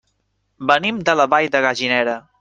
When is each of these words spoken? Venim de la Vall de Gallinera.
Venim 0.71 1.01
de 1.09 1.15
la 1.21 1.27
Vall 1.33 1.51
de 1.57 1.61
Gallinera. 1.67 2.17